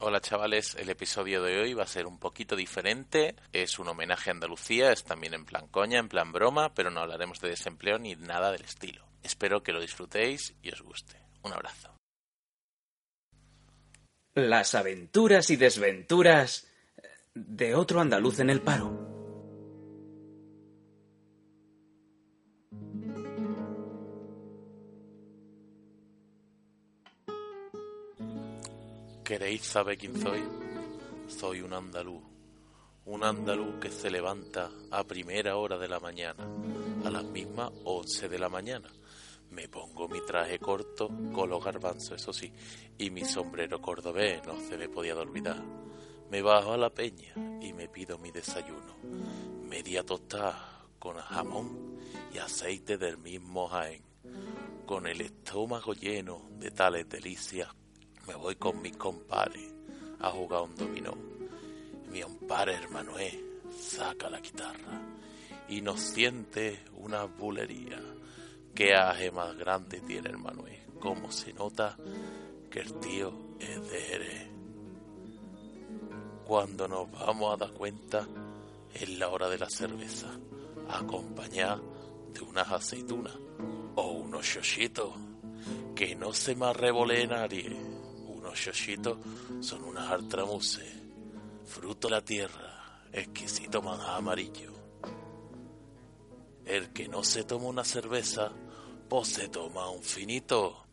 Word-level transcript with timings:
Hola 0.00 0.20
chavales, 0.20 0.74
el 0.74 0.90
episodio 0.90 1.40
de 1.40 1.60
hoy 1.60 1.72
va 1.72 1.84
a 1.84 1.86
ser 1.86 2.06
un 2.06 2.18
poquito 2.18 2.56
diferente. 2.56 3.36
Es 3.52 3.78
un 3.78 3.86
homenaje 3.86 4.30
a 4.30 4.32
Andalucía, 4.32 4.90
es 4.90 5.04
también 5.04 5.34
en 5.34 5.44
plan 5.44 5.68
coña, 5.68 6.00
en 6.00 6.08
plan 6.08 6.32
broma, 6.32 6.74
pero 6.74 6.90
no 6.90 7.00
hablaremos 7.00 7.40
de 7.40 7.50
desempleo 7.50 7.98
ni 7.98 8.16
nada 8.16 8.50
del 8.50 8.62
estilo. 8.62 9.06
Espero 9.22 9.62
que 9.62 9.72
lo 9.72 9.80
disfrutéis 9.80 10.54
y 10.62 10.72
os 10.72 10.82
guste. 10.82 11.16
Un 11.42 11.52
abrazo. 11.52 11.96
Las 14.34 14.74
aventuras 14.74 15.48
y 15.50 15.56
desventuras 15.56 16.66
de 17.34 17.76
otro 17.76 18.00
andaluz 18.00 18.40
en 18.40 18.50
el 18.50 18.62
paro. 18.62 19.03
¿Queréis 29.24 29.62
saber 29.62 29.96
quién 29.96 30.20
soy? 30.20 30.42
Soy 31.28 31.62
un 31.62 31.72
andaluz, 31.72 32.22
un 33.06 33.24
andaluz 33.24 33.80
que 33.80 33.90
se 33.90 34.10
levanta 34.10 34.70
a 34.90 35.02
primera 35.04 35.56
hora 35.56 35.78
de 35.78 35.88
la 35.88 35.98
mañana, 35.98 36.46
a 37.02 37.08
las 37.08 37.24
mismas 37.24 37.72
once 37.84 38.28
de 38.28 38.38
la 38.38 38.50
mañana. 38.50 38.92
Me 39.48 39.66
pongo 39.70 40.08
mi 40.08 40.20
traje 40.26 40.58
corto 40.58 41.08
con 41.32 41.48
los 41.48 41.64
garbanzos, 41.64 42.20
eso 42.20 42.34
sí, 42.34 42.52
y 42.98 43.08
mi 43.08 43.24
sombrero 43.24 43.80
cordobés, 43.80 44.44
no 44.44 44.60
se 44.60 44.76
me 44.76 44.90
podía 44.90 45.16
olvidar. 45.16 45.62
Me 46.30 46.42
bajo 46.42 46.74
a 46.74 46.76
la 46.76 46.90
peña 46.90 47.32
y 47.62 47.72
me 47.72 47.88
pido 47.88 48.18
mi 48.18 48.30
desayuno, 48.30 48.98
media 49.62 50.04
tostada 50.04 50.84
con 50.98 51.16
jamón 51.16 51.98
y 52.30 52.36
aceite 52.36 52.98
del 52.98 53.16
mismo 53.16 53.68
Jaén, 53.68 54.02
con 54.84 55.06
el 55.06 55.22
estómago 55.22 55.94
lleno 55.94 56.50
de 56.58 56.70
tales 56.70 57.08
delicias 57.08 57.74
me 58.26 58.34
voy 58.34 58.56
con 58.56 58.80
mis 58.80 58.96
compadres 58.96 59.72
a 60.20 60.30
jugar 60.30 60.62
un 60.62 60.74
dominó. 60.74 61.14
Mi 62.10 62.22
compadre 62.22 62.74
Hermanoé 62.74 63.40
saca 63.76 64.30
la 64.30 64.40
guitarra 64.40 65.02
y 65.68 65.80
nos 65.80 66.00
siente 66.00 66.80
una 66.96 67.24
bulería. 67.24 68.00
Qué 68.74 68.94
aje 68.94 69.30
más 69.30 69.56
grande 69.56 70.00
tiene 70.00 70.30
Hermanoé. 70.30 70.86
Cómo 71.00 71.30
se 71.30 71.52
nota 71.52 71.96
que 72.70 72.80
el 72.80 72.94
tío 73.00 73.32
es 73.58 73.90
de 73.90 74.00
Jerez. 74.00 74.48
Cuando 76.46 76.88
nos 76.88 77.10
vamos 77.10 77.54
a 77.54 77.56
dar 77.56 77.72
cuenta 77.72 78.26
es 78.92 79.08
la 79.18 79.28
hora 79.28 79.48
de 79.48 79.58
la 79.58 79.68
cerveza, 79.68 80.30
acompañada 80.88 81.80
de 82.32 82.40
unas 82.40 82.70
aceitunas 82.70 83.34
o 83.96 84.10
unos 84.12 84.46
chochitos. 84.46 85.12
Que 85.94 86.14
no 86.14 86.32
se 86.32 86.54
me 86.54 86.66
arrebole 86.66 87.26
nadie 87.26 87.93
los 88.54 89.18
son 89.60 89.84
unas 89.84 90.10
artramuses, 90.10 90.92
fruto 91.64 92.08
de 92.08 92.14
la 92.14 92.24
tierra, 92.24 93.04
exquisito 93.12 93.82
manjar 93.82 94.16
amarillo. 94.16 94.72
El 96.64 96.92
que 96.92 97.08
no 97.08 97.22
se 97.22 97.44
toma 97.44 97.66
una 97.66 97.84
cerveza, 97.84 98.52
pues 99.08 99.28
se 99.28 99.48
toma 99.48 99.90
un 99.90 100.02
finito 100.02 100.86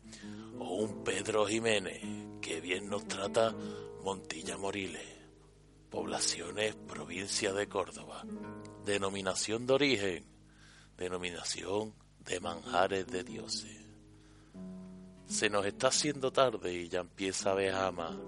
o 0.58 0.74
un 0.76 1.02
Pedro 1.02 1.46
Jiménez, 1.46 2.00
que 2.40 2.60
bien 2.60 2.88
nos 2.88 3.06
trata 3.06 3.54
Montilla 4.02 4.58
Moriles, 4.58 5.18
poblaciones, 5.90 6.74
provincia 6.74 7.52
de 7.52 7.68
Córdoba, 7.68 8.24
denominación 8.84 9.66
de 9.66 9.72
origen, 9.74 10.24
denominación 10.96 11.94
de 12.20 12.40
manjares 12.40 13.06
de 13.06 13.24
dioses. 13.24 13.81
Se 15.32 15.48
nos 15.48 15.64
está 15.64 15.88
haciendo 15.88 16.30
tarde 16.30 16.74
y 16.74 16.90
ya 16.90 17.00
empieza 17.00 17.52
a 17.52 17.54
ver 17.54 17.72
jama. 17.72 18.20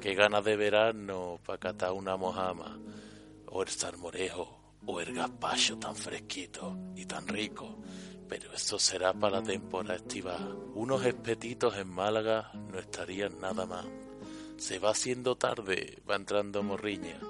Qué 0.00 0.14
ganas 0.14 0.42
de 0.42 0.56
verano 0.56 1.38
para 1.44 1.58
catar 1.58 1.92
una 1.92 2.16
mojama. 2.16 2.80
O 3.48 3.62
el 3.62 3.68
salmorejo, 3.68 4.78
o 4.86 5.00
el 5.02 5.12
gazpacho 5.12 5.76
tan 5.76 5.94
fresquito 5.94 6.78
y 6.96 7.04
tan 7.04 7.28
rico. 7.28 7.78
Pero 8.26 8.54
eso 8.54 8.78
será 8.78 9.12
para 9.12 9.40
la 9.40 9.42
temporada 9.42 9.96
estival. 9.96 10.56
Unos 10.74 11.04
espetitos 11.04 11.76
en 11.76 11.88
Málaga 11.88 12.50
no 12.54 12.78
estarían 12.78 13.38
nada 13.38 13.66
más. 13.66 13.84
Se 14.56 14.78
va 14.78 14.92
haciendo 14.92 15.36
tarde, 15.36 16.02
va 16.08 16.16
entrando 16.16 16.62
morriña. 16.62 17.20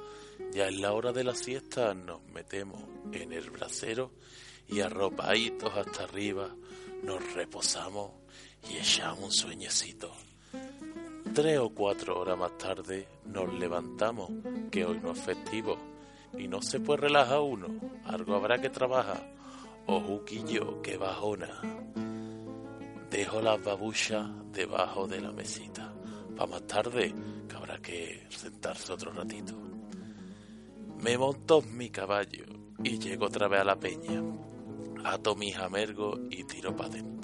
Ya 0.53 0.69
es 0.69 0.79
la 0.79 0.93
hora 0.93 1.13
de 1.13 1.25
la 1.25 1.35
siesta 1.35 1.95
nos 1.95 2.23
metemos 2.27 2.81
en 3.11 3.33
el 3.33 3.51
brasero 3.51 4.13
y 4.69 4.81
arropaditos 4.81 5.77
hasta 5.77 6.05
arriba 6.05 6.55
nos 7.03 7.35
reposamos 7.35 8.21
y 8.69 8.77
echamos 8.77 9.25
un 9.25 9.33
sueñecito. 9.33 10.11
Tres 11.35 11.59
o 11.59 11.71
cuatro 11.71 12.21
horas 12.21 12.37
más 12.37 12.59
tarde 12.59 13.07
nos 13.27 13.53
levantamos, 13.55 14.31
que 14.71 14.85
hoy 14.85 14.99
no 15.01 15.13
es 15.13 15.21
festivo, 15.21 15.77
y 16.37 16.49
no 16.49 16.61
se 16.61 16.81
puede 16.81 17.03
relajar 17.03 17.41
uno, 17.41 17.69
algo 18.05 18.35
habrá 18.35 18.61
que 18.61 18.71
trabajar, 18.71 19.33
o 19.87 20.01
Juquillo 20.01 20.83
que 20.83 20.97
bajona. 20.97 21.61
Dejo 23.11 23.41
las 23.41 23.63
babuchas 23.63 24.29
debajo 24.53 25.07
de 25.07 25.21
la 25.21 25.33
mesita, 25.33 25.93
para 26.37 26.51
más 26.51 26.67
tarde 26.67 27.15
que 27.49 27.57
habrá 27.57 27.79
que 27.79 28.27
sentarse 28.31 28.93
otro 28.93 29.13
ratito. 29.13 29.55
Me 31.03 31.17
monto 31.17 31.63
mi 31.63 31.91
caballo 31.91 32.45
y 32.83 32.99
llego 32.99 33.27
otra 33.27 33.49
vez 33.49 33.61
a 33.61 33.65
la 33.65 33.79
peña, 33.79 34.23
ato 35.05 35.35
mi 35.35 35.51
jamergo 35.53 36.19
y 36.29 36.45
tiro 36.45 36.75
para 36.77 36.91
adentro 36.91 37.20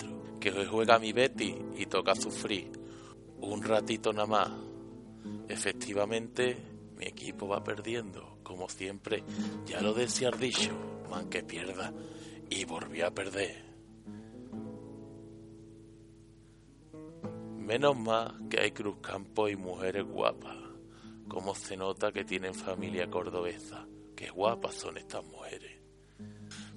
que 0.52 0.60
hoy 0.60 0.66
juega 0.66 1.00
mi 1.00 1.12
Betty 1.12 1.56
y 1.76 1.86
toca 1.86 2.14
sufrir 2.14 2.70
un 3.40 3.64
ratito 3.64 4.12
nada 4.12 4.26
más. 4.28 4.50
Efectivamente, 5.48 6.56
mi 6.96 7.06
equipo 7.06 7.48
va 7.48 7.64
perdiendo, 7.64 8.38
como 8.44 8.68
siempre, 8.68 9.24
ya 9.66 9.80
lo 9.80 9.92
decía 9.92 10.30
dicho, 10.30 10.70
man 11.10 11.28
que 11.28 11.42
pierda, 11.42 11.92
y 12.48 12.64
volvió 12.64 13.08
a 13.08 13.10
perder. 13.10 13.64
Menos 17.56 17.98
más 17.98 18.34
que 18.48 18.60
hay 18.60 18.70
cruzcampos 18.70 19.50
y 19.50 19.56
mujeres 19.56 20.04
guapas, 20.04 20.58
como 21.26 21.56
se 21.56 21.76
nota 21.76 22.12
que 22.12 22.24
tienen 22.24 22.54
familia 22.54 23.10
cordobesa, 23.10 23.84
que 24.14 24.30
guapas 24.30 24.76
son 24.76 24.96
estas 24.96 25.24
mujeres. 25.24 25.75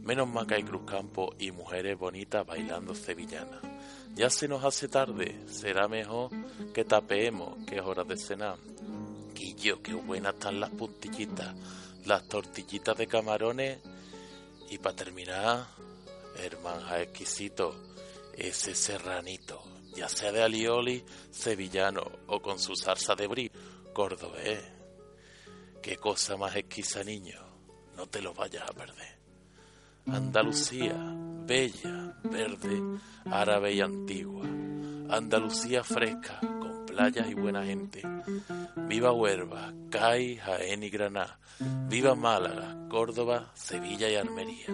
Menos 0.09 0.27
mal 0.27 0.47
que 0.47 0.55
hay 0.55 0.63
cruzcampo 0.63 1.35
y 1.37 1.51
mujeres 1.51 1.95
bonitas 1.95 2.43
bailando 2.43 2.95
sevillanas. 2.95 3.61
Ya 4.15 4.31
se 4.31 4.47
nos 4.47 4.63
hace 4.65 4.87
tarde, 4.87 5.39
será 5.47 5.87
mejor 5.87 6.31
que 6.73 6.83
tapeemos, 6.83 7.63
que 7.67 7.75
es 7.75 7.83
hora 7.83 8.03
de 8.03 8.17
cenar. 8.17 8.57
Guillo, 9.35 9.83
qué 9.83 9.93
buenas 9.93 10.33
están 10.33 10.59
las 10.59 10.71
puntillitas, 10.71 11.53
las 12.07 12.27
tortillitas 12.27 12.97
de 12.97 13.05
camarones. 13.05 13.81
Y 14.71 14.79
para 14.79 14.95
terminar, 14.95 15.67
hermanja 16.37 17.01
exquisito, 17.01 17.75
ese 18.35 18.73
serranito, 18.73 19.61
ya 19.95 20.09
sea 20.09 20.31
de 20.31 20.41
alioli, 20.41 21.05
sevillano 21.29 22.01
o 22.25 22.41
con 22.41 22.57
su 22.57 22.75
salsa 22.75 23.13
de 23.13 23.27
brie, 23.27 23.51
cordobés. 23.93 24.59
Qué 25.83 25.97
cosa 25.97 26.35
más 26.35 26.55
exquisa, 26.55 27.03
niño, 27.03 27.39
no 27.95 28.07
te 28.07 28.23
lo 28.23 28.33
vayas 28.33 28.67
a 28.67 28.73
perder. 28.73 29.18
Andalucía, 30.11 30.95
bella, 31.45 32.15
verde, 32.23 32.81
árabe 33.25 33.73
y 33.73 33.81
antigua. 33.81 34.45
Andalucía 35.09 35.83
fresca, 35.83 36.39
con 36.39 36.85
playas 36.85 37.29
y 37.29 37.33
buena 37.33 37.63
gente. 37.63 38.01
Viva 38.87 39.11
Huerva, 39.11 39.73
CAI, 39.89 40.37
Jaén 40.37 40.83
y 40.83 40.89
Granada. 40.89 41.39
Viva 41.59 42.15
Málaga, 42.15 42.87
Córdoba, 42.89 43.51
Sevilla 43.53 44.09
y 44.09 44.15
Almería. 44.15 44.67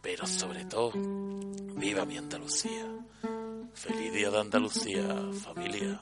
Pero 0.00 0.26
sobre 0.26 0.64
todo, 0.64 0.92
viva 0.94 2.04
mi 2.04 2.16
Andalucía. 2.16 2.86
Feliz 3.74 4.12
día 4.12 4.30
de 4.30 4.40
Andalucía, 4.40 5.02
familia. 5.44 6.00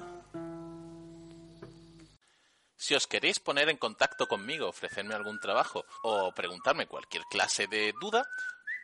Si 2.76 2.94
os 2.94 3.06
queréis 3.06 3.38
poner 3.38 3.68
en 3.68 3.76
contacto 3.76 4.26
conmigo, 4.26 4.66
ofrecerme 4.66 5.14
algún 5.14 5.38
trabajo 5.38 5.84
o 6.02 6.32
preguntarme 6.32 6.86
cualquier 6.86 7.24
clase 7.30 7.66
de 7.66 7.92
duda, 8.00 8.26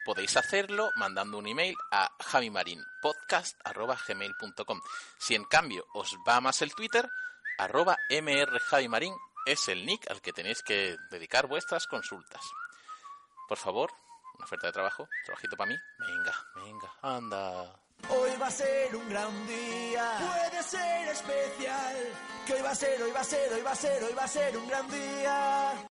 podéis 0.06 0.34
hacerlo 0.36 0.92
mandando 0.94 1.36
un 1.36 1.48
email 1.48 1.74
a 1.90 2.08
javimarinpodcast.gmail.com. 2.20 4.80
Si 5.18 5.34
en 5.34 5.44
cambio 5.44 5.84
os 5.94 6.16
va 6.26 6.40
más 6.40 6.62
el 6.62 6.72
Twitter, 6.72 7.10
arroba 7.58 7.98
mrjavimarín 8.08 9.12
es 9.46 9.68
el 9.68 9.84
nick 9.84 10.10
al 10.10 10.22
que 10.22 10.32
tenéis 10.32 10.62
que 10.62 10.96
dedicar 11.10 11.48
vuestras 11.48 11.88
consultas. 11.88 12.42
Por 13.48 13.58
favor, 13.58 13.90
una 14.36 14.44
oferta 14.44 14.68
de 14.68 14.72
trabajo, 14.72 15.08
trabajito 15.24 15.56
para 15.56 15.70
mí. 15.70 15.76
Venga, 15.98 16.32
venga, 16.54 16.92
anda. 17.02 17.74
Hoy 18.08 18.30
va 18.40 18.46
a 18.46 18.50
ser 18.50 18.94
un 18.94 19.08
gran 19.08 19.46
día, 19.46 20.18
puede 20.18 20.62
ser 20.62 21.08
especial. 21.08 21.96
Que 22.46 22.54
hoy 22.54 22.62
va 22.62 22.70
a 22.70 22.76
ser, 22.76 23.02
hoy 23.02 23.10
va 23.10 23.20
a 23.20 23.24
ser, 23.24 23.52
hoy 23.52 23.62
va 23.62 23.72
a 23.72 23.76
ser, 23.76 24.04
hoy 24.04 24.14
va 24.14 24.24
a 24.24 24.28
ser 24.28 24.56
un 24.56 24.68
gran 24.68 24.88
día. 24.88 25.82